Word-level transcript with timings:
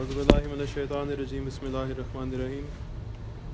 أعوذ 0.00 0.16
بالله 0.16 0.56
من 0.56 0.60
الشيطان 0.60 1.12
الرجيم 1.12 1.44
بسم 1.44 1.66
الله 1.66 1.92
الرحمن 1.92 2.32
الرحيم 2.32 2.64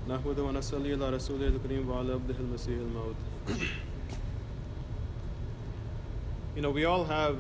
نحمد 0.09 0.39
ونصلي 0.39 0.95
على 0.95 1.11
رسول 1.19 1.43
الكريم 1.43 1.91
وعلى 1.91 2.13
عبده 2.13 2.39
المسيح 2.41 2.79
الموعود 2.79 3.17
You 6.55 6.63
know, 6.63 6.71
we 6.71 6.85
all 6.85 7.05
have 7.05 7.37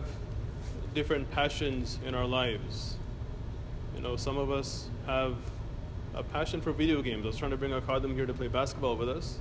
different 0.92 1.30
passions 1.30 2.00
in 2.04 2.16
our 2.16 2.26
lives. 2.26 2.96
You 3.94 4.02
know, 4.02 4.16
some 4.16 4.38
of 4.38 4.50
us 4.50 4.88
have 5.06 5.36
a 6.16 6.24
passion 6.24 6.60
for 6.60 6.72
video 6.72 7.00
games. 7.00 7.22
I 7.22 7.28
was 7.28 7.36
trying 7.36 7.52
to 7.52 7.56
bring 7.56 7.72
our 7.72 7.80
Akadim 7.80 8.12
here 8.12 8.26
to 8.26 8.34
play 8.34 8.48
basketball 8.48 8.96
with 8.96 9.08
us, 9.08 9.38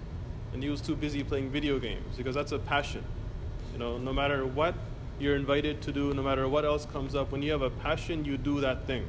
and 0.54 0.62
he 0.62 0.70
was 0.70 0.80
too 0.80 0.96
busy 0.96 1.24
playing 1.24 1.50
video 1.50 1.80
games 1.80 2.18
because 2.18 2.36
that's 2.36 2.52
a 2.52 2.60
passion. 2.60 3.04
You 3.74 3.80
know, 3.80 3.98
no 3.98 4.14
matter 4.14 4.46
what 4.46 4.76
you're 5.20 5.36
invited 5.36 5.82
to 5.82 5.92
do, 5.92 6.14
no 6.14 6.22
matter 6.22 6.48
what 6.48 6.66
else 6.66 6.86
comes 6.86 7.16
up, 7.16 7.32
when 7.32 7.42
you 7.42 7.52
have 7.52 7.64
a 7.64 7.72
passion, 7.72 8.26
you 8.26 8.38
do 8.38 8.62
that 8.62 8.86
thing. 8.86 9.06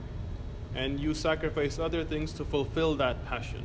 And 0.77 1.01
you 1.01 1.15
sacrifice 1.15 1.79
other 1.79 2.05
things 2.05 2.33
to 2.35 2.45
fulfill 2.45 2.95
that 2.97 3.25
passion, 3.27 3.65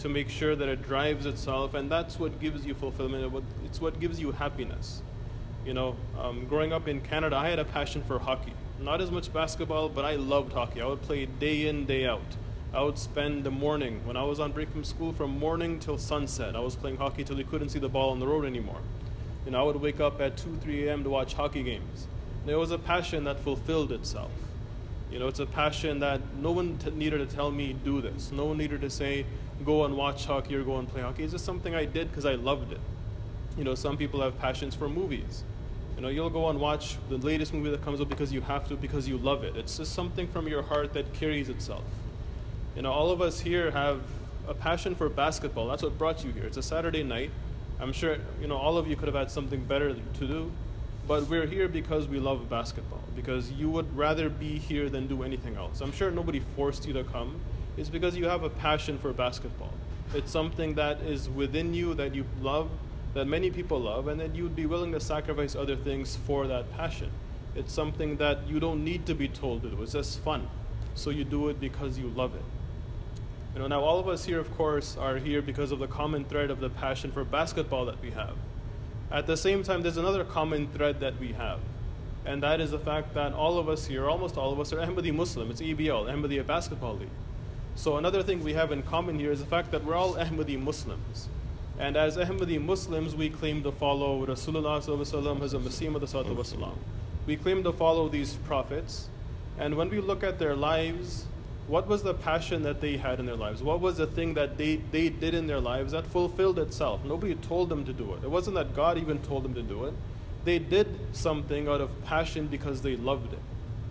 to 0.00 0.08
make 0.08 0.28
sure 0.28 0.56
that 0.56 0.68
it 0.68 0.82
drives 0.82 1.24
itself, 1.24 1.74
and 1.74 1.90
that's 1.90 2.18
what 2.18 2.40
gives 2.40 2.66
you 2.66 2.74
fulfillment. 2.74 3.32
It's 3.64 3.80
what 3.80 4.00
gives 4.00 4.20
you 4.20 4.32
happiness. 4.32 5.00
You 5.64 5.74
know, 5.74 5.96
um, 6.20 6.46
growing 6.46 6.72
up 6.72 6.88
in 6.88 7.00
Canada, 7.00 7.36
I 7.36 7.48
had 7.48 7.58
a 7.58 7.64
passion 7.64 8.02
for 8.02 8.18
hockey. 8.18 8.52
Not 8.80 9.00
as 9.00 9.10
much 9.10 9.32
basketball, 9.32 9.88
but 9.88 10.04
I 10.04 10.16
loved 10.16 10.52
hockey. 10.52 10.82
I 10.82 10.86
would 10.86 11.02
play 11.02 11.26
day 11.26 11.68
in, 11.68 11.86
day 11.86 12.06
out. 12.06 12.36
I 12.74 12.82
would 12.82 12.98
spend 12.98 13.44
the 13.44 13.50
morning, 13.50 14.00
when 14.04 14.16
I 14.16 14.24
was 14.24 14.40
on 14.40 14.52
break 14.52 14.70
from 14.70 14.84
school, 14.84 15.12
from 15.12 15.38
morning 15.38 15.78
till 15.78 15.96
sunset. 15.96 16.54
I 16.56 16.60
was 16.60 16.76
playing 16.76 16.96
hockey 16.96 17.24
till 17.24 17.38
you 17.38 17.44
couldn't 17.44 17.70
see 17.70 17.78
the 17.78 17.88
ball 17.88 18.10
on 18.10 18.18
the 18.18 18.26
road 18.26 18.44
anymore. 18.44 18.80
Know, 19.46 19.60
I 19.60 19.62
would 19.62 19.76
wake 19.76 19.98
up 19.98 20.20
at 20.20 20.36
2, 20.36 20.58
3 20.62 20.88
a.m. 20.88 21.04
to 21.04 21.10
watch 21.10 21.32
hockey 21.32 21.62
games. 21.62 22.06
And 22.42 22.50
it 22.50 22.56
was 22.56 22.70
a 22.70 22.78
passion 22.78 23.24
that 23.24 23.40
fulfilled 23.40 23.92
itself. 23.92 24.30
You 25.10 25.18
know, 25.18 25.28
it's 25.28 25.40
a 25.40 25.46
passion 25.46 26.00
that 26.00 26.20
no 26.40 26.52
one 26.52 26.76
t- 26.78 26.90
needed 26.90 27.18
to 27.18 27.34
tell 27.34 27.50
me, 27.50 27.74
do 27.84 28.00
this. 28.00 28.30
No 28.30 28.46
one 28.46 28.58
needed 28.58 28.82
to 28.82 28.90
say, 28.90 29.24
go 29.64 29.84
and 29.84 29.96
watch 29.96 30.26
hockey 30.26 30.54
or 30.54 30.62
go 30.62 30.78
and 30.78 30.88
play 30.88 31.00
hockey. 31.00 31.22
It's 31.22 31.32
just 31.32 31.44
something 31.44 31.74
I 31.74 31.84
did 31.84 32.08
because 32.10 32.26
I 32.26 32.34
loved 32.34 32.72
it. 32.72 32.80
You 33.56 33.64
know, 33.64 33.74
some 33.74 33.96
people 33.96 34.20
have 34.20 34.38
passions 34.38 34.74
for 34.74 34.88
movies. 34.88 35.44
You 35.96 36.02
know, 36.02 36.08
you'll 36.08 36.30
go 36.30 36.48
and 36.48 36.60
watch 36.60 36.96
the 37.08 37.16
latest 37.16 37.52
movie 37.52 37.70
that 37.70 37.82
comes 37.82 38.00
up 38.00 38.08
because 38.08 38.32
you 38.32 38.40
have 38.42 38.68
to, 38.68 38.76
because 38.76 39.08
you 39.08 39.18
love 39.18 39.42
it. 39.42 39.56
It's 39.56 39.78
just 39.78 39.94
something 39.94 40.28
from 40.28 40.46
your 40.46 40.62
heart 40.62 40.92
that 40.92 41.12
carries 41.14 41.48
itself. 41.48 41.82
You 42.76 42.82
know, 42.82 42.92
all 42.92 43.10
of 43.10 43.20
us 43.20 43.40
here 43.40 43.70
have 43.72 44.02
a 44.46 44.54
passion 44.54 44.94
for 44.94 45.08
basketball. 45.08 45.66
That's 45.66 45.82
what 45.82 45.98
brought 45.98 46.24
you 46.24 46.30
here. 46.30 46.44
It's 46.44 46.56
a 46.56 46.62
Saturday 46.62 47.02
night. 47.02 47.30
I'm 47.80 47.92
sure, 47.92 48.18
you 48.40 48.46
know, 48.46 48.56
all 48.56 48.76
of 48.76 48.86
you 48.86 48.94
could 48.94 49.08
have 49.08 49.16
had 49.16 49.30
something 49.30 49.64
better 49.64 49.94
to 49.94 50.26
do, 50.26 50.52
but 51.08 51.26
we're 51.28 51.46
here 51.46 51.66
because 51.66 52.06
we 52.06 52.20
love 52.20 52.48
basketball, 52.50 53.02
because 53.16 53.50
you 53.50 53.70
would 53.70 53.96
rather 53.96 54.28
be 54.28 54.58
here 54.58 54.90
than 54.90 55.06
do 55.06 55.22
anything 55.22 55.56
else. 55.56 55.80
I'm 55.80 55.90
sure 55.90 56.10
nobody 56.10 56.42
forced 56.54 56.86
you 56.86 56.92
to 56.92 57.02
come. 57.02 57.40
It's 57.78 57.88
because 57.88 58.16
you 58.16 58.26
have 58.26 58.42
a 58.42 58.50
passion 58.50 58.98
for 58.98 59.12
basketball. 59.14 59.72
It's 60.14 60.30
something 60.30 60.74
that 60.74 61.00
is 61.00 61.30
within 61.30 61.72
you 61.72 61.94
that 61.94 62.14
you 62.14 62.26
love 62.42 62.68
that 63.14 63.26
many 63.26 63.50
people 63.50 63.80
love, 63.80 64.06
and 64.08 64.20
that 64.20 64.34
you'd 64.34 64.54
be 64.54 64.66
willing 64.66 64.92
to 64.92 65.00
sacrifice 65.00 65.56
other 65.56 65.76
things 65.76 66.16
for 66.26 66.46
that 66.46 66.70
passion. 66.76 67.10
It's 67.54 67.72
something 67.72 68.16
that 68.18 68.46
you 68.46 68.60
don't 68.60 68.84
need 68.84 69.06
to 69.06 69.14
be 69.14 69.28
told 69.28 69.62
to 69.62 69.70
do, 69.70 69.82
it's 69.82 69.92
just 69.92 70.20
fun. 70.20 70.46
So 70.94 71.10
you 71.10 71.24
do 71.24 71.48
it 71.48 71.58
because 71.58 71.98
you 71.98 72.08
love 72.08 72.34
it. 72.34 72.42
You 73.54 73.60
know, 73.60 73.66
now 73.66 73.80
all 73.80 73.98
of 73.98 74.08
us 74.08 74.24
here, 74.24 74.38
of 74.38 74.54
course, 74.56 74.96
are 74.96 75.16
here 75.16 75.40
because 75.40 75.72
of 75.72 75.78
the 75.78 75.86
common 75.86 76.24
thread 76.26 76.50
of 76.50 76.60
the 76.60 76.68
passion 76.68 77.10
for 77.10 77.24
basketball 77.24 77.86
that 77.86 78.00
we 78.02 78.10
have. 78.10 78.36
At 79.10 79.26
the 79.26 79.36
same 79.36 79.62
time, 79.62 79.82
there's 79.82 79.96
another 79.96 80.22
common 80.22 80.68
thread 80.68 81.00
that 81.00 81.18
we 81.18 81.32
have, 81.32 81.60
and 82.26 82.42
that 82.42 82.60
is 82.60 82.72
the 82.72 82.78
fact 82.78 83.14
that 83.14 83.32
all 83.32 83.58
of 83.58 83.66
us 83.66 83.86
here, 83.86 84.06
almost 84.06 84.36
all 84.36 84.52
of 84.52 84.60
us, 84.60 84.70
are 84.74 84.78
Ahmadi 84.78 85.14
Muslim. 85.14 85.50
It's 85.50 85.62
EBL, 85.62 86.12
Ahmadiyya 86.12 86.46
Basketball 86.46 86.96
League. 86.96 87.08
So 87.74 87.96
another 87.96 88.22
thing 88.22 88.44
we 88.44 88.52
have 88.52 88.70
in 88.70 88.82
common 88.82 89.18
here 89.18 89.32
is 89.32 89.40
the 89.40 89.46
fact 89.46 89.70
that 89.70 89.82
we're 89.82 89.94
all 89.94 90.14
Ahmadi 90.16 90.60
Muslims. 90.60 91.28
And 91.78 91.96
as 91.96 92.18
Ahmadi 92.18 92.60
Muslims, 92.60 93.14
we 93.14 93.30
claim 93.30 93.62
to 93.62 93.72
follow 93.72 94.26
Rasulullah 94.26 94.78
Hazrat 94.82 95.38
Masih 95.38 96.72
We 97.24 97.36
claim 97.36 97.62
to 97.62 97.72
follow 97.72 98.08
these 98.08 98.34
prophets. 98.34 99.08
And 99.58 99.76
when 99.76 99.88
we 99.88 100.00
look 100.00 100.22
at 100.22 100.38
their 100.38 100.54
lives, 100.54 101.24
what 101.68 101.86
was 101.86 102.02
the 102.02 102.14
passion 102.14 102.62
that 102.62 102.80
they 102.80 102.96
had 102.96 103.20
in 103.20 103.26
their 103.26 103.36
lives? 103.36 103.62
What 103.62 103.80
was 103.80 103.98
the 103.98 104.06
thing 104.06 104.32
that 104.34 104.56
they, 104.56 104.76
they 104.90 105.10
did 105.10 105.34
in 105.34 105.46
their 105.46 105.60
lives 105.60 105.92
that 105.92 106.06
fulfilled 106.06 106.58
itself? 106.58 107.04
Nobody 107.04 107.34
told 107.34 107.68
them 107.68 107.84
to 107.84 107.92
do 107.92 108.14
it. 108.14 108.24
It 108.24 108.30
wasn't 108.30 108.56
that 108.56 108.74
God 108.74 108.96
even 108.96 109.18
told 109.18 109.44
them 109.44 109.54
to 109.54 109.62
do 109.62 109.84
it. 109.84 109.92
They 110.46 110.58
did 110.58 110.98
something 111.12 111.68
out 111.68 111.82
of 111.82 111.90
passion 112.04 112.46
because 112.46 112.80
they 112.80 112.96
loved 112.96 113.34
it, 113.34 113.38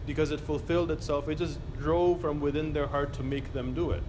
because 0.07 0.31
it 0.31 0.39
fulfilled 0.39 0.89
itself. 0.89 1.29
It 1.29 1.35
just 1.35 1.59
drove 1.77 2.19
from 2.19 2.39
within 2.39 2.73
their 2.73 2.87
heart 2.87 3.13
to 3.13 3.23
make 3.23 3.53
them 3.53 3.75
do 3.75 3.91
it. 3.91 4.01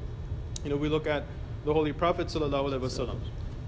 You 0.65 0.71
know, 0.71 0.77
we 0.77 0.89
look 0.89 1.07
at 1.07 1.25
the 1.67 1.75
Holy 1.75 1.93
Prophet. 1.93 2.35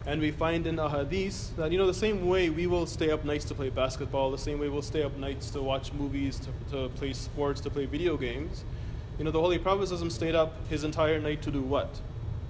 And 0.06 0.18
we 0.22 0.30
find 0.30 0.66
in 0.66 0.76
the 0.76 0.88
hadith 0.88 1.54
that, 1.56 1.70
you 1.70 1.76
know, 1.76 1.86
the 1.86 1.92
same 1.92 2.26
way 2.26 2.48
we 2.48 2.66
will 2.66 2.86
stay 2.86 3.10
up 3.10 3.26
nights 3.26 3.44
to 3.46 3.54
play 3.54 3.68
basketball, 3.68 4.30
the 4.30 4.38
same 4.38 4.58
way 4.58 4.70
we'll 4.70 4.80
stay 4.80 5.02
up 5.02 5.14
nights 5.18 5.50
to 5.50 5.60
watch 5.60 5.92
movies, 5.92 6.40
to, 6.40 6.48
to 6.70 6.88
play 6.94 7.12
sports, 7.12 7.60
to 7.60 7.70
play 7.70 7.84
video 7.84 8.16
games. 8.16 8.64
You 9.20 9.24
know, 9.24 9.32
the 9.32 9.40
Holy 9.40 9.58
Prophet 9.58 10.10
stayed 10.10 10.34
up 10.34 10.54
his 10.70 10.82
entire 10.82 11.20
night 11.20 11.42
to 11.42 11.50
do 11.50 11.60
what? 11.60 12.00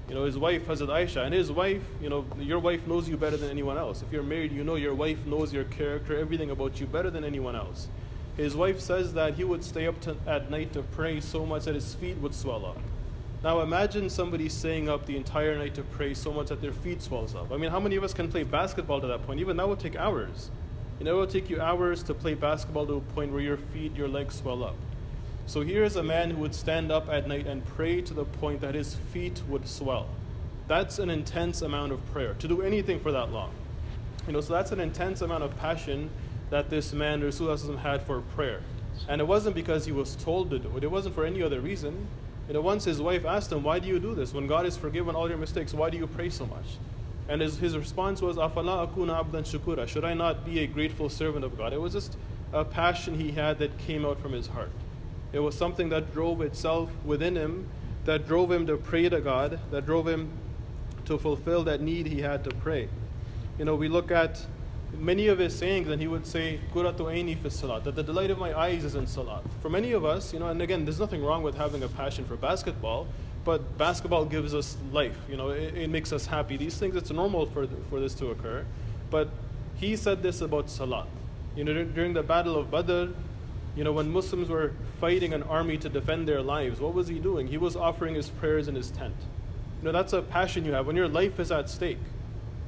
You 0.08 0.14
know, 0.14 0.24
his 0.24 0.38
wife, 0.38 0.68
Hazrat 0.68 0.86
Aisha, 0.86 1.24
and 1.24 1.34
his 1.34 1.50
wife, 1.50 1.82
you 2.00 2.08
know, 2.08 2.24
your 2.38 2.60
wife 2.60 2.86
knows 2.86 3.08
you 3.08 3.16
better 3.16 3.36
than 3.36 3.50
anyone 3.50 3.76
else. 3.76 4.02
If 4.02 4.12
you're 4.12 4.22
married, 4.22 4.52
you 4.52 4.62
know 4.62 4.76
your 4.76 4.94
wife 4.94 5.26
knows 5.26 5.52
your 5.52 5.64
character, 5.64 6.16
everything 6.16 6.52
about 6.52 6.78
you 6.78 6.86
better 6.86 7.10
than 7.10 7.24
anyone 7.24 7.56
else. 7.56 7.88
His 8.36 8.54
wife 8.54 8.78
says 8.78 9.14
that 9.14 9.34
he 9.34 9.42
would 9.42 9.64
stay 9.64 9.88
up 9.88 10.00
to, 10.02 10.16
at 10.28 10.48
night 10.48 10.72
to 10.74 10.82
pray 10.82 11.20
so 11.20 11.44
much 11.44 11.64
that 11.64 11.74
his 11.74 11.92
feet 11.96 12.18
would 12.18 12.36
swell 12.36 12.64
up. 12.64 12.78
Now 13.42 13.62
imagine 13.62 14.08
somebody 14.08 14.48
staying 14.48 14.88
up 14.88 15.06
the 15.06 15.16
entire 15.16 15.58
night 15.58 15.74
to 15.74 15.82
pray 15.82 16.14
so 16.14 16.32
much 16.32 16.50
that 16.50 16.60
their 16.60 16.72
feet 16.72 17.02
swells 17.02 17.34
up. 17.34 17.50
I 17.50 17.56
mean, 17.56 17.72
how 17.72 17.80
many 17.80 17.96
of 17.96 18.04
us 18.04 18.14
can 18.14 18.30
play 18.30 18.44
basketball 18.44 19.00
to 19.00 19.08
that 19.08 19.26
point? 19.26 19.40
Even 19.40 19.56
that 19.56 19.68
would 19.68 19.80
take 19.80 19.96
hours. 19.96 20.52
You 21.00 21.06
know, 21.06 21.16
it 21.16 21.18
will 21.18 21.26
take 21.26 21.50
you 21.50 21.60
hours 21.60 22.04
to 22.04 22.14
play 22.14 22.34
basketball 22.34 22.86
to 22.86 22.92
a 22.92 23.00
point 23.00 23.32
where 23.32 23.42
your 23.42 23.56
feet, 23.56 23.96
your 23.96 24.06
legs 24.06 24.36
swell 24.36 24.62
up. 24.62 24.76
So 25.50 25.62
here 25.62 25.82
is 25.82 25.96
a 25.96 26.02
man 26.04 26.30
who 26.30 26.42
would 26.42 26.54
stand 26.54 26.92
up 26.92 27.08
at 27.08 27.26
night 27.26 27.48
and 27.48 27.66
pray 27.66 28.00
to 28.02 28.14
the 28.14 28.24
point 28.24 28.60
that 28.60 28.76
his 28.76 28.94
feet 29.12 29.42
would 29.48 29.66
swell. 29.66 30.06
That's 30.68 31.00
an 31.00 31.10
intense 31.10 31.60
amount 31.60 31.90
of 31.90 32.12
prayer, 32.12 32.34
to 32.34 32.46
do 32.46 32.62
anything 32.62 33.00
for 33.00 33.10
that 33.10 33.32
long. 33.32 33.50
You 34.28 34.32
know, 34.32 34.42
so 34.42 34.52
that's 34.52 34.70
an 34.70 34.78
intense 34.78 35.22
amount 35.22 35.42
of 35.42 35.56
passion 35.58 36.08
that 36.50 36.70
this 36.70 36.92
man, 36.92 37.20
Rasulullah 37.20 37.76
had 37.80 38.00
for 38.00 38.20
prayer. 38.20 38.60
And 39.08 39.20
it 39.20 39.26
wasn't 39.26 39.56
because 39.56 39.84
he 39.84 39.90
was 39.90 40.14
told 40.14 40.50
to 40.50 40.60
do 40.60 40.76
it, 40.76 40.84
it 40.84 40.90
wasn't 40.92 41.16
for 41.16 41.24
any 41.24 41.42
other 41.42 41.60
reason. 41.60 42.06
You 42.46 42.54
know, 42.54 42.60
once 42.60 42.84
his 42.84 43.02
wife 43.02 43.24
asked 43.24 43.50
him, 43.50 43.64
Why 43.64 43.80
do 43.80 43.88
you 43.88 43.98
do 43.98 44.14
this? 44.14 44.32
When 44.32 44.46
God 44.46 44.66
has 44.66 44.76
forgiven 44.76 45.16
all 45.16 45.28
your 45.28 45.38
mistakes, 45.38 45.74
why 45.74 45.90
do 45.90 45.98
you 45.98 46.06
pray 46.06 46.30
so 46.30 46.46
much? 46.46 46.78
And 47.28 47.40
his, 47.40 47.58
his 47.58 47.76
response 47.76 48.22
was, 48.22 48.36
Afala 48.36 48.88
akuna 48.88 49.20
abdan 49.20 49.42
shukura. 49.42 49.88
Should 49.88 50.04
I 50.04 50.14
not 50.14 50.44
be 50.44 50.60
a 50.60 50.68
grateful 50.68 51.08
servant 51.08 51.44
of 51.44 51.58
God? 51.58 51.72
It 51.72 51.80
was 51.80 51.92
just 51.92 52.16
a 52.52 52.64
passion 52.64 53.18
he 53.18 53.32
had 53.32 53.58
that 53.58 53.76
came 53.78 54.06
out 54.06 54.20
from 54.20 54.32
his 54.32 54.46
heart. 54.46 54.70
It 55.32 55.40
was 55.40 55.56
something 55.56 55.88
that 55.90 56.12
drove 56.12 56.40
itself 56.40 56.90
within 57.04 57.36
him, 57.36 57.68
that 58.04 58.26
drove 58.26 58.50
him 58.50 58.66
to 58.66 58.76
pray 58.76 59.08
to 59.08 59.20
God, 59.20 59.58
that 59.70 59.86
drove 59.86 60.08
him 60.08 60.30
to 61.04 61.18
fulfill 61.18 61.64
that 61.64 61.80
need 61.80 62.06
he 62.06 62.20
had 62.20 62.44
to 62.44 62.50
pray. 62.50 62.88
You 63.58 63.64
know, 63.64 63.74
we 63.74 63.88
look 63.88 64.10
at 64.10 64.44
many 64.98 65.28
of 65.28 65.38
his 65.38 65.56
sayings, 65.56 65.88
and 65.88 66.00
he 66.00 66.08
would 66.08 66.26
say, 66.26 66.60
Quratu 66.74 67.06
aini 67.06 67.50
salat, 67.50 67.84
that 67.84 67.94
the 67.94 68.02
delight 68.02 68.30
of 68.30 68.38
my 68.38 68.58
eyes 68.58 68.84
is 68.84 68.94
in 68.94 69.06
salat. 69.06 69.42
For 69.60 69.68
many 69.68 69.92
of 69.92 70.04
us, 70.04 70.32
you 70.32 70.38
know, 70.38 70.48
and 70.48 70.60
again, 70.62 70.84
there's 70.84 71.00
nothing 71.00 71.24
wrong 71.24 71.42
with 71.42 71.56
having 71.56 71.82
a 71.82 71.88
passion 71.88 72.24
for 72.24 72.36
basketball, 72.36 73.06
but 73.44 73.78
basketball 73.78 74.24
gives 74.24 74.54
us 74.54 74.76
life, 74.92 75.16
you 75.28 75.36
know, 75.36 75.50
it, 75.50 75.74
it 75.74 75.90
makes 75.90 76.12
us 76.12 76.26
happy. 76.26 76.56
These 76.56 76.76
things, 76.78 76.96
it's 76.96 77.10
normal 77.10 77.46
for, 77.46 77.66
for 77.88 78.00
this 78.00 78.14
to 78.14 78.28
occur. 78.28 78.64
But 79.10 79.28
he 79.76 79.96
said 79.96 80.22
this 80.22 80.40
about 80.40 80.68
salat. 80.68 81.06
You 81.56 81.64
know, 81.64 81.84
during 81.84 82.12
the 82.12 82.22
Battle 82.22 82.56
of 82.56 82.70
Badr, 82.70 83.12
you 83.76 83.84
know, 83.84 83.92
when 83.92 84.10
Muslims 84.10 84.48
were 84.48 84.72
fighting 85.00 85.32
an 85.32 85.42
army 85.44 85.78
to 85.78 85.88
defend 85.88 86.26
their 86.26 86.42
lives, 86.42 86.80
what 86.80 86.94
was 86.94 87.08
he 87.08 87.18
doing? 87.18 87.46
He 87.46 87.56
was 87.56 87.76
offering 87.76 88.14
his 88.14 88.28
prayers 88.28 88.68
in 88.68 88.74
his 88.74 88.90
tent. 88.90 89.14
You 89.80 89.86
know, 89.86 89.92
that's 89.92 90.12
a 90.12 90.22
passion 90.22 90.64
you 90.64 90.72
have 90.72 90.86
when 90.86 90.96
your 90.96 91.08
life 91.08 91.38
is 91.40 91.50
at 91.50 91.70
stake. 91.70 91.98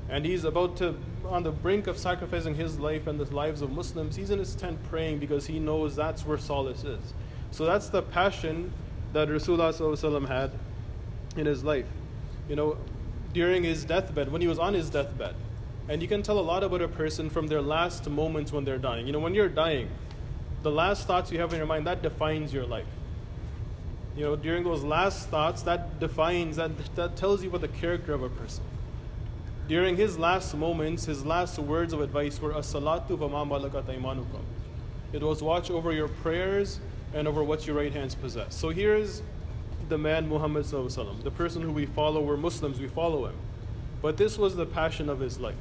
And 0.08 0.24
he's 0.24 0.44
about 0.44 0.76
to 0.78 0.96
on 1.26 1.42
the 1.42 1.50
brink 1.50 1.86
of 1.86 1.96
sacrificing 1.96 2.54
his 2.54 2.78
life 2.78 3.06
and 3.06 3.18
the 3.18 3.34
lives 3.34 3.62
of 3.62 3.70
Muslims, 3.70 4.16
he's 4.16 4.30
in 4.30 4.38
his 4.38 4.54
tent 4.54 4.78
praying 4.90 5.18
because 5.18 5.46
he 5.46 5.58
knows 5.58 5.96
that's 5.96 6.26
where 6.26 6.38
solace 6.38 6.84
is. 6.84 7.14
So 7.50 7.64
that's 7.64 7.88
the 7.88 8.02
passion 8.02 8.72
that 9.12 9.28
Rasulullah 9.28 10.28
had 10.28 10.50
in 11.36 11.46
his 11.46 11.64
life. 11.64 11.86
You 12.48 12.56
know, 12.56 12.76
during 13.32 13.62
his 13.62 13.84
deathbed, 13.84 14.30
when 14.30 14.40
he 14.40 14.48
was 14.48 14.58
on 14.58 14.74
his 14.74 14.90
deathbed, 14.90 15.34
and 15.88 16.00
you 16.00 16.08
can 16.08 16.22
tell 16.22 16.38
a 16.38 16.40
lot 16.40 16.62
about 16.62 16.82
a 16.82 16.88
person 16.88 17.28
from 17.28 17.46
their 17.48 17.62
last 17.62 18.08
moments 18.08 18.52
when 18.52 18.64
they're 18.64 18.78
dying. 18.78 19.06
You 19.06 19.12
know, 19.12 19.18
when 19.18 19.34
you're 19.34 19.48
dying, 19.48 19.88
the 20.62 20.70
last 20.70 21.06
thoughts 21.06 21.30
you 21.32 21.38
have 21.40 21.52
in 21.52 21.58
your 21.58 21.66
mind, 21.66 21.86
that 21.86 22.02
defines 22.02 22.52
your 22.52 22.66
life. 22.66 22.86
You 24.16 24.24
know, 24.24 24.36
during 24.36 24.64
those 24.64 24.84
last 24.84 25.28
thoughts, 25.28 25.62
that 25.62 25.98
defines, 25.98 26.56
that, 26.56 26.70
that 26.96 27.16
tells 27.16 27.42
you 27.42 27.50
what 27.50 27.60
the 27.62 27.68
character 27.68 28.12
of 28.12 28.22
a 28.22 28.28
person. 28.28 28.64
During 29.68 29.96
his 29.96 30.18
last 30.18 30.54
moments, 30.54 31.06
his 31.06 31.24
last 31.24 31.58
words 31.58 31.92
of 31.92 32.00
advice 32.00 32.40
were 32.40 32.54
As-salatu 32.54 33.18
ma 33.18 34.40
It 35.12 35.22
was 35.22 35.42
watch 35.42 35.70
over 35.70 35.92
your 35.92 36.08
prayers 36.08 36.80
and 37.14 37.26
over 37.26 37.42
what 37.42 37.66
your 37.66 37.76
right 37.76 37.92
hands 37.92 38.14
possess. 38.14 38.54
So 38.54 38.68
here's 38.70 39.22
the 39.88 39.98
man 39.98 40.28
Muhammad, 40.28 40.64
the 40.64 41.30
person 41.30 41.62
who 41.62 41.72
we 41.72 41.86
follow, 41.86 42.20
we're 42.20 42.36
Muslims, 42.36 42.80
we 42.80 42.88
follow 42.88 43.26
him. 43.26 43.34
But 44.00 44.16
this 44.16 44.36
was 44.36 44.56
the 44.56 44.66
passion 44.66 45.08
of 45.08 45.20
his 45.20 45.38
life. 45.38 45.54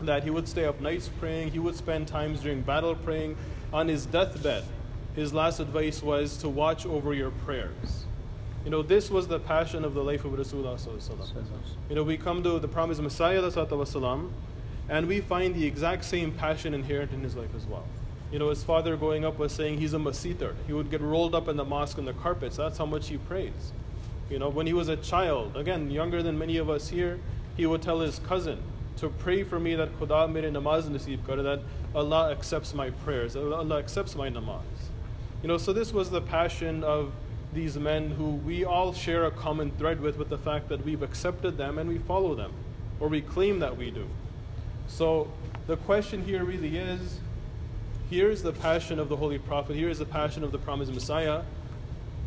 That 0.00 0.24
he 0.24 0.30
would 0.30 0.48
stay 0.48 0.64
up 0.64 0.80
nights 0.80 1.08
praying, 1.20 1.50
he 1.50 1.58
would 1.58 1.76
spend 1.76 2.08
times 2.08 2.40
during 2.40 2.62
battle 2.62 2.94
praying. 2.94 3.36
On 3.72 3.88
his 3.88 4.04
deathbed, 4.04 4.64
his 5.14 5.32
last 5.32 5.58
advice 5.58 6.02
was 6.02 6.36
to 6.38 6.48
watch 6.48 6.84
over 6.84 7.14
your 7.14 7.30
prayers. 7.30 8.04
You 8.64 8.70
know, 8.70 8.82
this 8.82 9.10
was 9.10 9.26
the 9.26 9.40
passion 9.40 9.84
of 9.84 9.94
the 9.94 10.04
life 10.04 10.24
of 10.24 10.32
Rasulullah. 10.32 10.78
You 11.88 11.96
know, 11.96 12.02
we 12.02 12.18
come 12.18 12.42
to 12.42 12.58
the 12.58 12.68
promised 12.68 13.00
Messiah, 13.00 13.42
and 14.88 15.06
we 15.08 15.20
find 15.20 15.54
the 15.54 15.64
exact 15.64 16.04
same 16.04 16.32
passion 16.32 16.74
inherent 16.74 17.12
in 17.12 17.22
his 17.22 17.34
life 17.34 17.54
as 17.56 17.66
well. 17.66 17.84
You 18.30 18.38
know, 18.38 18.50
his 18.50 18.62
father 18.62 18.96
growing 18.96 19.24
up 19.24 19.38
was 19.38 19.52
saying 19.52 19.78
he's 19.78 19.94
a 19.94 19.98
masiter. 19.98 20.54
He 20.66 20.74
would 20.74 20.90
get 20.90 21.00
rolled 21.00 21.34
up 21.34 21.48
in 21.48 21.56
the 21.56 21.64
mosque 21.64 21.98
on 21.98 22.04
the 22.04 22.12
carpets. 22.12 22.56
That's 22.56 22.78
how 22.78 22.86
much 22.86 23.08
he 23.08 23.16
prays. 23.16 23.72
You 24.30 24.38
know, 24.38 24.48
when 24.48 24.66
he 24.66 24.72
was 24.72 24.88
a 24.88 24.96
child, 24.96 25.56
again, 25.56 25.90
younger 25.90 26.22
than 26.22 26.38
many 26.38 26.58
of 26.58 26.70
us 26.70 26.88
here, 26.88 27.20
he 27.56 27.66
would 27.66 27.82
tell 27.82 28.00
his 28.00 28.18
cousin 28.20 28.58
to 28.98 29.08
pray 29.08 29.42
for 29.42 29.58
me 29.58 29.74
that 29.74 29.98
Khuda 29.98 30.30
mere 30.30 30.50
namaz 30.50 30.84
kare, 31.26 31.42
that 31.42 31.60
Allah 31.94 32.30
accepts 32.30 32.74
my 32.74 32.90
prayers, 32.90 33.36
Allah 33.36 33.78
accepts 33.78 34.14
my 34.14 34.30
namaz. 34.30 34.62
You 35.42 35.48
know, 35.48 35.58
so 35.58 35.72
this 35.72 35.92
was 35.92 36.10
the 36.10 36.20
passion 36.20 36.84
of 36.84 37.12
these 37.52 37.76
men 37.76 38.10
who 38.10 38.30
we 38.36 38.64
all 38.64 38.92
share 38.92 39.26
a 39.26 39.30
common 39.30 39.70
thread 39.72 40.00
with, 40.00 40.16
with 40.16 40.30
the 40.30 40.38
fact 40.38 40.68
that 40.70 40.84
we've 40.84 41.02
accepted 41.02 41.58
them 41.58 41.78
and 41.78 41.88
we 41.88 41.98
follow 41.98 42.34
them, 42.34 42.52
or 43.00 43.08
we 43.08 43.20
claim 43.20 43.58
that 43.58 43.76
we 43.76 43.90
do. 43.90 44.06
So 44.88 45.30
the 45.66 45.76
question 45.78 46.24
here 46.24 46.44
really 46.44 46.78
is 46.78 47.20
here's 48.08 48.42
the 48.42 48.52
passion 48.52 48.98
of 48.98 49.08
the 49.08 49.16
Holy 49.16 49.38
Prophet, 49.38 49.76
here's 49.76 49.98
the 49.98 50.06
passion 50.06 50.44
of 50.44 50.52
the 50.52 50.58
promised 50.58 50.92
Messiah. 50.92 51.42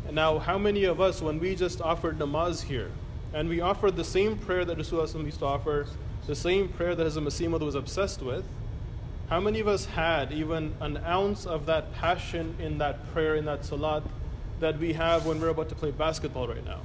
And 0.06 0.14
now, 0.14 0.38
how 0.38 0.58
many 0.58 0.84
of 0.84 1.00
us, 1.00 1.20
when 1.20 1.40
we 1.40 1.56
just 1.56 1.80
offered 1.80 2.18
namaz 2.18 2.62
here, 2.62 2.90
and 3.34 3.48
we 3.48 3.60
offered 3.60 3.96
the 3.96 4.04
same 4.04 4.38
prayer 4.38 4.64
that 4.64 4.78
Rasulullah 4.78 5.24
used 5.24 5.40
to 5.40 5.46
offer, 5.46 5.86
the 6.26 6.34
same 6.34 6.68
prayer 6.68 6.94
that 6.94 7.06
Hazrat 7.06 7.24
Masih 7.24 7.60
was 7.60 7.74
obsessed 7.74 8.22
with, 8.22 8.44
how 9.28 9.40
many 9.40 9.58
of 9.58 9.66
us 9.66 9.86
had 9.86 10.32
even 10.32 10.74
an 10.80 10.98
ounce 10.98 11.46
of 11.46 11.66
that 11.66 11.92
passion 11.94 12.54
in 12.60 12.78
that 12.78 13.12
prayer, 13.12 13.34
in 13.34 13.44
that 13.46 13.64
salat, 13.64 14.04
that 14.60 14.78
we 14.78 14.92
have 14.92 15.26
when 15.26 15.40
we're 15.40 15.48
about 15.48 15.68
to 15.68 15.74
play 15.74 15.90
basketball 15.90 16.46
right 16.46 16.64
now? 16.64 16.80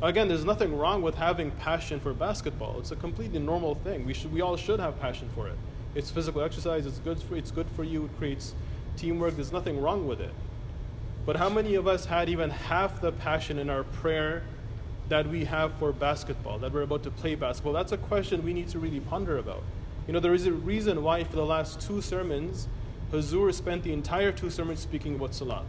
Again, 0.00 0.28
there's 0.28 0.44
nothing 0.44 0.76
wrong 0.76 1.02
with 1.02 1.14
having 1.14 1.50
passion 1.52 2.00
for 2.00 2.14
basketball. 2.14 2.78
It's 2.78 2.92
a 2.92 2.96
completely 2.96 3.38
normal 3.38 3.74
thing. 3.76 4.06
We, 4.06 4.14
should, 4.14 4.32
we 4.32 4.40
all 4.40 4.56
should 4.56 4.80
have 4.80 4.98
passion 5.00 5.28
for 5.34 5.48
it. 5.48 5.56
It's 5.94 6.10
physical 6.10 6.42
exercise, 6.42 6.86
it's 6.86 6.98
good, 6.98 7.22
for, 7.22 7.36
it's 7.36 7.50
good 7.50 7.66
for 7.74 7.84
you, 7.84 8.06
it 8.06 8.18
creates 8.18 8.54
teamwork, 8.96 9.36
there's 9.36 9.52
nothing 9.52 9.80
wrong 9.80 10.06
with 10.06 10.20
it. 10.20 10.32
But 11.24 11.36
how 11.36 11.48
many 11.48 11.74
of 11.74 11.86
us 11.86 12.06
had 12.06 12.28
even 12.28 12.50
half 12.50 13.00
the 13.00 13.12
passion 13.12 13.58
in 13.58 13.68
our 13.68 13.84
prayer 13.84 14.42
that 15.08 15.26
we 15.26 15.44
have 15.44 15.72
for 15.74 15.92
basketball, 15.92 16.58
that 16.58 16.72
we're 16.72 16.82
about 16.82 17.02
to 17.02 17.10
play 17.10 17.34
basketball? 17.34 17.72
That's 17.72 17.92
a 17.92 17.98
question 17.98 18.44
we 18.44 18.52
need 18.52 18.68
to 18.68 18.78
really 18.78 19.00
ponder 19.00 19.38
about. 19.38 19.62
You 20.06 20.12
know, 20.12 20.20
there 20.20 20.34
is 20.34 20.46
a 20.46 20.52
reason 20.52 21.02
why 21.02 21.24
for 21.24 21.36
the 21.36 21.44
last 21.44 21.80
two 21.80 22.00
sermons, 22.00 22.68
Hazur 23.12 23.52
spent 23.52 23.82
the 23.82 23.92
entire 23.92 24.30
two 24.30 24.50
sermons 24.50 24.80
speaking 24.80 25.16
about 25.16 25.34
Salat. 25.34 25.64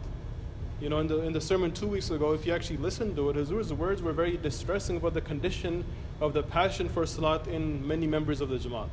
You 0.80 0.90
know, 0.90 1.00
in 1.00 1.08
the, 1.08 1.22
in 1.22 1.34
the 1.34 1.42
sermon 1.42 1.72
two 1.72 1.88
weeks 1.88 2.12
ago, 2.12 2.34
if 2.34 2.46
you 2.46 2.54
actually 2.54 2.78
listened 2.78 3.16
to 3.16 3.30
it, 3.32 3.36
Hazur's 3.36 3.74
words 3.74 4.04
were 4.04 4.14
very 4.14 4.38
distressing 4.38 4.98
about 4.98 5.16
the 5.16 5.22
condition 5.22 5.84
of 6.22 6.34
the 6.34 6.44
passion 6.44 6.88
for 6.88 7.06
Salat 7.08 7.48
in 7.48 7.88
many 7.88 8.06
members 8.06 8.42
of 8.42 8.50
the 8.50 8.58
Jamaat. 8.58 8.90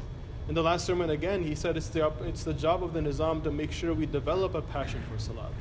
In 0.48 0.54
the 0.54 0.62
last 0.62 0.86
sermon, 0.86 1.10
again, 1.10 1.42
he 1.42 1.54
said 1.54 1.76
it's 1.76 1.88
the, 1.88 2.10
it's 2.22 2.44
the 2.44 2.54
job 2.54 2.82
of 2.82 2.94
the 2.94 3.00
Nizam 3.00 3.42
to 3.44 3.50
make 3.50 3.70
sure 3.70 3.92
we 3.92 4.06
develop 4.06 4.54
a 4.54 4.62
passion 4.62 5.02
for 5.10 5.18
Salat. 5.18 5.52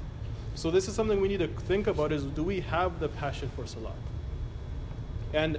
So 0.55 0.71
this 0.71 0.87
is 0.87 0.95
something 0.95 1.19
we 1.19 1.27
need 1.27 1.39
to 1.39 1.47
think 1.47 1.87
about 1.87 2.13
is 2.13 2.23
do 2.23 2.43
we 2.43 2.61
have 2.61 2.99
the 3.01 3.09
passion 3.09 3.49
for 3.55 3.65
Salat? 3.65 3.93
And, 5.33 5.57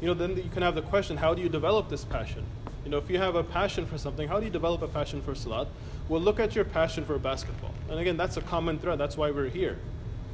you 0.00 0.08
know, 0.08 0.14
then 0.14 0.36
you 0.36 0.50
can 0.52 0.62
have 0.62 0.74
the 0.74 0.82
question, 0.82 1.16
how 1.16 1.32
do 1.32 1.40
you 1.40 1.48
develop 1.48 1.88
this 1.88 2.04
passion? 2.04 2.44
You 2.84 2.90
know, 2.90 2.98
if 2.98 3.08
you 3.08 3.18
have 3.18 3.36
a 3.36 3.44
passion 3.44 3.86
for 3.86 3.96
something, 3.96 4.28
how 4.28 4.40
do 4.40 4.46
you 4.46 4.50
develop 4.50 4.82
a 4.82 4.88
passion 4.88 5.22
for 5.22 5.34
salat? 5.34 5.68
Well, 6.08 6.20
look 6.20 6.40
at 6.40 6.54
your 6.54 6.64
passion 6.64 7.04
for 7.04 7.18
basketball. 7.18 7.72
And 7.88 7.98
again, 7.98 8.16
that's 8.16 8.36
a 8.36 8.40
common 8.40 8.78
thread. 8.78 8.98
That's 8.98 9.16
why 9.16 9.30
we're 9.30 9.48
here. 9.48 9.78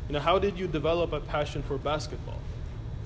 You 0.08 0.14
know, 0.14 0.20
how 0.20 0.38
did 0.38 0.58
you 0.58 0.66
develop 0.66 1.12
a 1.12 1.20
passion 1.20 1.62
for 1.62 1.76
basketball? 1.76 2.38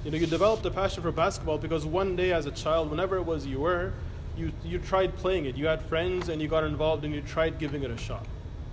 You 0.04 0.10
know, 0.10 0.18
you 0.18 0.26
developed 0.26 0.64
a 0.66 0.70
passion 0.70 1.02
for 1.02 1.12
basketball 1.12 1.58
because 1.58 1.84
one 1.84 2.14
day 2.16 2.32
as 2.32 2.46
a 2.46 2.52
child, 2.52 2.90
whenever 2.90 3.16
it 3.16 3.22
was 3.22 3.46
you 3.46 3.60
were, 3.60 3.92
you, 4.36 4.52
you 4.64 4.78
tried 4.78 5.16
playing 5.16 5.46
it. 5.46 5.56
You 5.56 5.66
had 5.66 5.82
friends 5.82 6.28
and 6.28 6.40
you 6.40 6.48
got 6.48 6.64
involved 6.64 7.04
and 7.04 7.14
you 7.14 7.20
tried 7.20 7.58
giving 7.58 7.82
it 7.82 7.90
a 7.90 7.96
shot. 7.96 8.26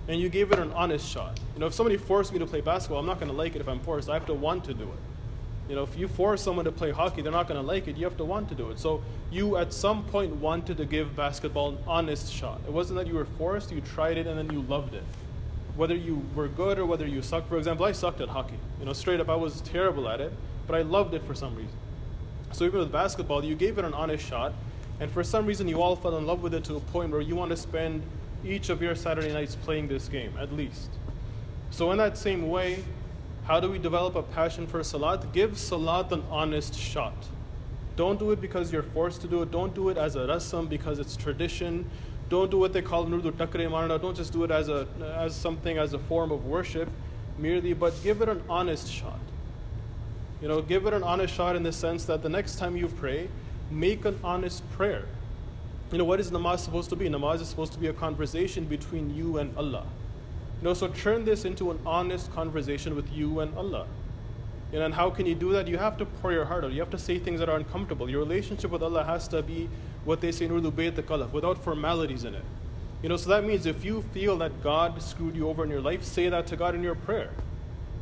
And 0.08 0.20
you 0.20 0.28
gave 0.28 0.52
it 0.52 0.58
an 0.58 0.72
honest 0.72 1.08
shot. 1.08 1.38
You 1.54 1.60
know, 1.60 1.66
if 1.66 1.74
somebody 1.74 1.96
forced 1.96 2.32
me 2.32 2.38
to 2.38 2.46
play 2.46 2.60
basketball, 2.60 3.00
I'm 3.00 3.06
not 3.06 3.18
going 3.20 3.30
to 3.30 3.36
like 3.36 3.54
it 3.54 3.60
if 3.60 3.68
I'm 3.68 3.80
forced. 3.80 4.08
I 4.08 4.14
have 4.14 4.26
to 4.26 4.34
want 4.34 4.64
to 4.64 4.74
do 4.74 4.84
it. 4.84 5.09
You 5.70 5.76
know, 5.76 5.84
if 5.84 5.96
you 5.96 6.08
force 6.08 6.42
someone 6.42 6.64
to 6.64 6.72
play 6.72 6.90
hockey, 6.90 7.22
they're 7.22 7.30
not 7.30 7.46
going 7.46 7.60
to 7.60 7.64
like 7.64 7.86
it. 7.86 7.96
You 7.96 8.02
have 8.02 8.16
to 8.16 8.24
want 8.24 8.48
to 8.48 8.56
do 8.56 8.70
it. 8.70 8.80
So 8.80 9.04
you, 9.30 9.56
at 9.56 9.72
some 9.72 10.02
point, 10.06 10.34
wanted 10.34 10.76
to 10.78 10.84
give 10.84 11.14
basketball 11.14 11.68
an 11.68 11.78
honest 11.86 12.32
shot. 12.32 12.60
It 12.66 12.72
wasn't 12.72 12.98
that 12.98 13.06
you 13.06 13.14
were 13.14 13.24
forced, 13.38 13.70
you 13.70 13.80
tried 13.80 14.18
it 14.18 14.26
and 14.26 14.36
then 14.36 14.50
you 14.50 14.62
loved 14.62 14.94
it. 14.94 15.04
Whether 15.76 15.94
you 15.94 16.26
were 16.34 16.48
good 16.48 16.80
or 16.80 16.86
whether 16.86 17.06
you 17.06 17.22
sucked. 17.22 17.48
For 17.48 17.56
example, 17.56 17.86
I 17.86 17.92
sucked 17.92 18.20
at 18.20 18.28
hockey. 18.28 18.58
You 18.80 18.86
know, 18.86 18.92
straight 18.92 19.20
up, 19.20 19.28
I 19.28 19.36
was 19.36 19.60
terrible 19.60 20.08
at 20.08 20.20
it, 20.20 20.32
but 20.66 20.74
I 20.74 20.82
loved 20.82 21.14
it 21.14 21.22
for 21.22 21.36
some 21.36 21.54
reason. 21.54 21.72
So 22.50 22.64
even 22.64 22.80
with 22.80 22.90
basketball, 22.90 23.44
you 23.44 23.54
gave 23.54 23.78
it 23.78 23.84
an 23.84 23.94
honest 23.94 24.26
shot, 24.26 24.52
and 24.98 25.08
for 25.08 25.22
some 25.22 25.46
reason, 25.46 25.68
you 25.68 25.80
all 25.80 25.94
fell 25.94 26.18
in 26.18 26.26
love 26.26 26.42
with 26.42 26.52
it 26.52 26.64
to 26.64 26.76
a 26.76 26.80
point 26.80 27.12
where 27.12 27.20
you 27.20 27.36
want 27.36 27.52
to 27.52 27.56
spend 27.56 28.02
each 28.44 28.70
of 28.70 28.82
your 28.82 28.96
Saturday 28.96 29.32
nights 29.32 29.54
playing 29.54 29.86
this 29.86 30.08
game, 30.08 30.32
at 30.36 30.52
least. 30.52 30.90
So, 31.70 31.92
in 31.92 31.98
that 31.98 32.18
same 32.18 32.50
way, 32.50 32.82
how 33.44 33.60
do 33.60 33.70
we 33.70 33.78
develop 33.78 34.14
a 34.14 34.22
passion 34.22 34.66
for 34.66 34.82
salat? 34.82 35.32
Give 35.32 35.58
salat 35.58 36.12
an 36.12 36.22
honest 36.30 36.74
shot. 36.74 37.14
Don't 37.96 38.18
do 38.18 38.30
it 38.30 38.40
because 38.40 38.72
you're 38.72 38.82
forced 38.82 39.20
to 39.22 39.28
do 39.28 39.42
it. 39.42 39.50
Don't 39.50 39.74
do 39.74 39.88
it 39.88 39.98
as 39.98 40.16
a 40.16 40.20
rasam 40.20 40.68
because 40.68 40.98
it's 40.98 41.16
tradition. 41.16 41.88
Don't 42.28 42.50
do 42.50 42.58
what 42.58 42.72
they 42.72 42.82
call 42.82 43.06
nurdu 43.06 43.32
takre 43.32 43.70
marna. 43.70 43.98
Don't 43.98 44.16
just 44.16 44.32
do 44.32 44.44
it 44.44 44.50
as, 44.50 44.68
a, 44.68 44.86
as 45.16 45.34
something, 45.34 45.78
as 45.78 45.92
a 45.92 45.98
form 45.98 46.30
of 46.30 46.46
worship 46.46 46.88
merely, 47.38 47.72
but 47.72 47.94
give 48.02 48.20
it 48.22 48.28
an 48.28 48.42
honest 48.48 48.90
shot. 48.90 49.18
You 50.40 50.48
know, 50.48 50.62
give 50.62 50.86
it 50.86 50.94
an 50.94 51.02
honest 51.02 51.34
shot 51.34 51.56
in 51.56 51.62
the 51.62 51.72
sense 51.72 52.04
that 52.06 52.22
the 52.22 52.28
next 52.28 52.56
time 52.56 52.76
you 52.76 52.88
pray, 52.88 53.28
make 53.70 54.04
an 54.04 54.18
honest 54.22 54.68
prayer. 54.72 55.04
You 55.92 55.98
know, 55.98 56.04
what 56.04 56.20
is 56.20 56.30
namaz 56.30 56.60
supposed 56.60 56.88
to 56.90 56.96
be? 56.96 57.08
Namaz 57.08 57.40
is 57.40 57.48
supposed 57.48 57.72
to 57.72 57.78
be 57.78 57.88
a 57.88 57.92
conversation 57.92 58.64
between 58.64 59.14
you 59.14 59.38
and 59.38 59.56
Allah. 59.56 59.86
Know, 60.62 60.74
so 60.74 60.88
turn 60.88 61.24
this 61.24 61.44
into 61.44 61.70
an 61.70 61.78
honest 61.86 62.32
conversation 62.34 62.94
with 62.94 63.10
you 63.12 63.40
and 63.40 63.56
Allah. 63.56 63.86
You 64.72 64.78
know, 64.78 64.84
and 64.84 64.94
how 64.94 65.10
can 65.10 65.26
you 65.26 65.34
do 65.34 65.52
that? 65.52 65.66
You 65.66 65.78
have 65.78 65.96
to 65.98 66.04
pour 66.04 66.32
your 66.32 66.44
heart 66.44 66.64
out. 66.64 66.72
You 66.72 66.80
have 66.80 66.90
to 66.90 66.98
say 66.98 67.18
things 67.18 67.40
that 67.40 67.48
are 67.48 67.56
uncomfortable. 67.56 68.08
Your 68.08 68.20
relationship 68.20 68.70
with 68.70 68.82
Allah 68.82 69.04
has 69.04 69.26
to 69.28 69.42
be 69.42 69.68
what 70.04 70.20
they 70.20 70.30
say 70.30 70.44
in 70.44 70.52
Urdu, 70.52 70.70
bayt 70.70 70.92
kalaf, 70.92 71.32
without 71.32 71.58
formalities 71.58 72.24
in 72.24 72.34
it. 72.34 72.44
You 73.02 73.08
know, 73.08 73.16
so 73.16 73.30
that 73.30 73.44
means 73.44 73.64
if 73.64 73.84
you 73.84 74.02
feel 74.12 74.36
that 74.38 74.62
God 74.62 75.00
screwed 75.02 75.34
you 75.34 75.48
over 75.48 75.64
in 75.64 75.70
your 75.70 75.80
life, 75.80 76.04
say 76.04 76.28
that 76.28 76.46
to 76.48 76.56
God 76.56 76.74
in 76.74 76.82
your 76.82 76.94
prayer. 76.94 77.30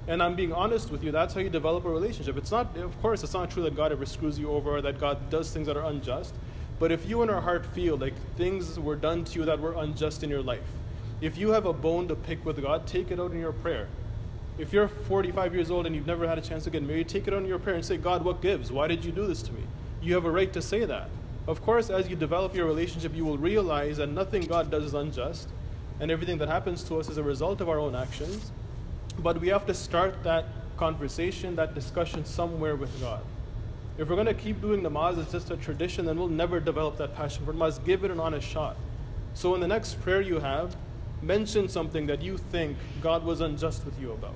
And 0.08 0.22
I'm 0.22 0.34
being 0.34 0.52
honest 0.52 0.90
with 0.90 1.04
you, 1.04 1.12
that's 1.12 1.34
how 1.34 1.40
you 1.40 1.50
develop 1.50 1.84
a 1.84 1.90
relationship. 1.90 2.36
It's 2.36 2.50
not, 2.50 2.76
of 2.76 3.00
course, 3.00 3.22
it's 3.22 3.34
not 3.34 3.50
true 3.50 3.62
that 3.62 3.76
God 3.76 3.92
ever 3.92 4.04
screws 4.04 4.38
you 4.38 4.50
over, 4.50 4.82
that 4.82 4.98
God 4.98 5.30
does 5.30 5.50
things 5.50 5.66
that 5.68 5.76
are 5.76 5.84
unjust. 5.84 6.34
But 6.78 6.90
if 6.90 7.08
you 7.08 7.22
in 7.22 7.30
our 7.30 7.40
heart 7.40 7.66
feel 7.66 7.96
like 7.96 8.14
things 8.36 8.78
were 8.78 8.96
done 8.96 9.24
to 9.26 9.38
you 9.38 9.44
that 9.44 9.60
were 9.60 9.74
unjust 9.74 10.22
in 10.22 10.30
your 10.30 10.42
life, 10.42 10.62
if 11.20 11.36
you 11.36 11.50
have 11.50 11.66
a 11.66 11.72
bone 11.72 12.08
to 12.08 12.14
pick 12.14 12.44
with 12.44 12.60
God, 12.62 12.86
take 12.86 13.10
it 13.10 13.18
out 13.18 13.32
in 13.32 13.40
your 13.40 13.52
prayer. 13.52 13.88
If 14.58 14.72
you're 14.72 14.88
45 14.88 15.54
years 15.54 15.70
old 15.70 15.86
and 15.86 15.94
you've 15.94 16.06
never 16.06 16.26
had 16.26 16.38
a 16.38 16.40
chance 16.40 16.64
to 16.64 16.70
get 16.70 16.82
married, 16.82 17.08
take 17.08 17.26
it 17.28 17.34
out 17.34 17.42
in 17.42 17.48
your 17.48 17.58
prayer 17.58 17.76
and 17.76 17.84
say, 17.84 17.96
God, 17.96 18.24
what 18.24 18.40
gives? 18.40 18.72
Why 18.72 18.86
did 18.88 19.04
you 19.04 19.12
do 19.12 19.26
this 19.26 19.42
to 19.42 19.52
me? 19.52 19.62
You 20.02 20.14
have 20.14 20.24
a 20.24 20.30
right 20.30 20.52
to 20.52 20.62
say 20.62 20.84
that. 20.84 21.10
Of 21.46 21.62
course, 21.62 21.90
as 21.90 22.08
you 22.08 22.16
develop 22.16 22.54
your 22.54 22.66
relationship, 22.66 23.14
you 23.14 23.24
will 23.24 23.38
realize 23.38 23.96
that 23.96 24.08
nothing 24.08 24.42
God 24.42 24.70
does 24.70 24.84
is 24.84 24.94
unjust, 24.94 25.48
and 25.98 26.10
everything 26.10 26.38
that 26.38 26.48
happens 26.48 26.84
to 26.84 26.96
us 26.98 27.08
is 27.08 27.18
a 27.18 27.22
result 27.22 27.60
of 27.60 27.68
our 27.68 27.78
own 27.78 27.94
actions. 27.94 28.52
But 29.18 29.40
we 29.40 29.48
have 29.48 29.66
to 29.66 29.74
start 29.74 30.22
that 30.24 30.44
conversation, 30.76 31.56
that 31.56 31.74
discussion 31.74 32.24
somewhere 32.24 32.76
with 32.76 33.00
God. 33.00 33.22
If 33.96 34.08
we're 34.08 34.14
going 34.14 34.26
to 34.26 34.34
keep 34.34 34.60
doing 34.60 34.82
namaz 34.82 35.18
as 35.18 35.32
just 35.32 35.50
a 35.50 35.56
tradition, 35.56 36.06
then 36.06 36.18
we'll 36.18 36.28
never 36.28 36.60
develop 36.60 36.98
that 36.98 37.16
passion 37.16 37.44
for 37.44 37.52
namaz. 37.52 37.84
Give 37.84 38.04
it 38.04 38.10
an 38.10 38.20
honest 38.20 38.46
shot. 38.46 38.76
So 39.34 39.54
in 39.54 39.60
the 39.60 39.66
next 39.66 40.00
prayer 40.02 40.20
you 40.20 40.38
have, 40.38 40.76
mention 41.22 41.68
something 41.68 42.06
that 42.06 42.22
you 42.22 42.38
think 42.38 42.76
God 43.02 43.24
was 43.24 43.40
unjust 43.40 43.84
with 43.84 44.00
you 44.00 44.12
about. 44.12 44.34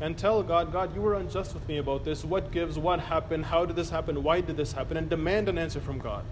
And 0.00 0.18
tell 0.18 0.42
God, 0.42 0.72
God, 0.72 0.94
you 0.94 1.00
were 1.00 1.14
unjust 1.14 1.54
with 1.54 1.66
me 1.68 1.78
about 1.78 2.04
this. 2.04 2.24
What 2.24 2.50
gives? 2.50 2.78
What 2.78 2.98
happened? 2.98 3.44
How 3.44 3.64
did 3.64 3.76
this 3.76 3.90
happen? 3.90 4.22
Why 4.22 4.40
did 4.40 4.56
this 4.56 4.72
happen? 4.72 4.96
And 4.96 5.08
demand 5.08 5.48
an 5.48 5.58
answer 5.58 5.80
from 5.80 5.98
God. 5.98 6.24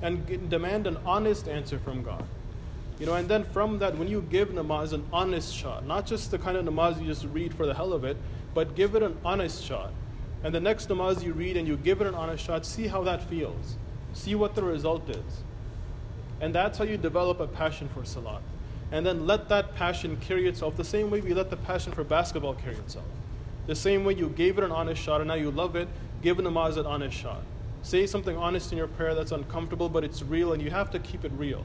And 0.00 0.48
demand 0.48 0.86
an 0.86 0.96
honest 1.04 1.46
answer 1.46 1.78
from 1.78 2.02
God. 2.02 2.24
You 2.98 3.06
know, 3.06 3.14
and 3.14 3.28
then 3.28 3.44
from 3.44 3.78
that, 3.80 3.98
when 3.98 4.08
you 4.08 4.22
give 4.22 4.50
namaz 4.50 4.92
an 4.92 5.04
honest 5.12 5.54
shot, 5.54 5.84
not 5.84 6.06
just 6.06 6.30
the 6.30 6.38
kind 6.38 6.56
of 6.56 6.64
namaz 6.64 7.00
you 7.00 7.06
just 7.06 7.24
read 7.26 7.52
for 7.52 7.66
the 7.66 7.74
hell 7.74 7.92
of 7.92 8.04
it, 8.04 8.16
but 8.54 8.74
give 8.74 8.94
it 8.94 9.02
an 9.02 9.16
honest 9.24 9.62
shot. 9.62 9.92
And 10.42 10.54
the 10.54 10.60
next 10.60 10.88
namaz 10.88 11.22
you 11.22 11.32
read 11.32 11.56
and 11.56 11.66
you 11.66 11.76
give 11.76 12.00
it 12.00 12.06
an 12.06 12.14
honest 12.14 12.44
shot, 12.44 12.64
see 12.64 12.86
how 12.86 13.02
that 13.02 13.22
feels. 13.28 13.76
See 14.12 14.34
what 14.34 14.54
the 14.54 14.62
result 14.62 15.10
is. 15.10 15.42
And 16.40 16.54
that's 16.54 16.78
how 16.78 16.84
you 16.84 16.96
develop 16.96 17.40
a 17.40 17.46
passion 17.46 17.88
for 17.88 18.04
salat 18.04 18.42
and 18.92 19.04
then 19.04 19.26
let 19.26 19.48
that 19.48 19.74
passion 19.74 20.16
carry 20.20 20.46
itself 20.48 20.76
the 20.76 20.84
same 20.84 21.10
way 21.10 21.20
we 21.20 21.34
let 21.34 21.50
the 21.50 21.56
passion 21.56 21.92
for 21.92 22.04
basketball 22.04 22.54
carry 22.54 22.76
itself. 22.76 23.06
The 23.66 23.74
same 23.74 24.04
way 24.04 24.14
you 24.14 24.28
gave 24.28 24.58
it 24.58 24.64
an 24.64 24.72
honest 24.72 25.02
shot 25.02 25.20
and 25.20 25.28
now 25.28 25.34
you 25.34 25.50
love 25.50 25.74
it, 25.76 25.88
give 26.22 26.36
namaz 26.36 26.76
an 26.76 26.86
honest 26.86 27.16
shot. 27.16 27.42
Say 27.84 28.06
something 28.06 28.34
honest 28.36 28.72
in 28.72 28.78
your 28.78 28.86
prayer 28.86 29.14
that's 29.14 29.30
uncomfortable, 29.30 29.90
but 29.90 30.04
it's 30.04 30.22
real, 30.22 30.54
and 30.54 30.62
you 30.62 30.70
have 30.70 30.90
to 30.92 30.98
keep 30.98 31.22
it 31.22 31.32
real. 31.36 31.62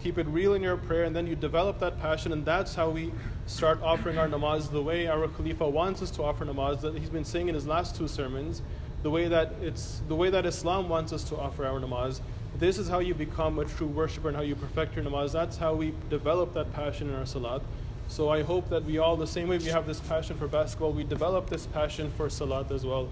Keep 0.00 0.18
it 0.18 0.26
real 0.28 0.54
in 0.54 0.62
your 0.62 0.76
prayer, 0.76 1.02
and 1.02 1.14
then 1.14 1.26
you 1.26 1.34
develop 1.34 1.80
that 1.80 2.00
passion, 2.00 2.32
and 2.32 2.44
that's 2.44 2.76
how 2.76 2.88
we 2.88 3.12
start 3.46 3.82
offering 3.82 4.16
our 4.16 4.28
namaz 4.28 4.70
the 4.70 4.80
way 4.80 5.08
our 5.08 5.26
Khalifa 5.26 5.68
wants 5.68 6.02
us 6.02 6.10
to 6.12 6.22
offer 6.22 6.44
namaz. 6.44 6.80
That 6.80 6.96
he's 6.96 7.10
been 7.10 7.24
saying 7.24 7.48
in 7.48 7.56
his 7.56 7.66
last 7.66 7.96
two 7.96 8.06
sermons, 8.06 8.62
the 9.02 9.10
way 9.10 9.28
that 9.28 9.52
it's 9.62 10.02
the 10.08 10.14
way 10.14 10.30
that 10.30 10.46
Islam 10.46 10.88
wants 10.88 11.12
us 11.12 11.24
to 11.24 11.36
offer 11.36 11.64
our 11.64 11.80
namaz. 11.80 12.20
This 12.58 12.78
is 12.78 12.88
how 12.88 12.98
you 12.98 13.14
become 13.14 13.58
a 13.58 13.64
true 13.64 13.86
worshiper 13.86 14.28
and 14.28 14.36
how 14.36 14.42
you 14.42 14.54
perfect 14.54 14.94
your 14.94 15.04
namaz. 15.04 15.32
That's 15.32 15.56
how 15.56 15.74
we 15.74 15.94
develop 16.10 16.52
that 16.54 16.72
passion 16.74 17.08
in 17.08 17.14
our 17.14 17.26
salat. 17.26 17.62
So 18.08 18.28
I 18.28 18.42
hope 18.42 18.68
that 18.70 18.84
we 18.84 18.98
all, 18.98 19.16
the 19.16 19.26
same 19.26 19.48
way 19.48 19.58
we 19.58 19.66
have 19.66 19.86
this 19.86 20.00
passion 20.00 20.36
for 20.36 20.48
basketball, 20.48 20.92
we 20.92 21.04
develop 21.04 21.48
this 21.48 21.66
passion 21.66 22.10
for 22.16 22.28
salat 22.28 22.70
as 22.72 22.84
well. 22.84 23.08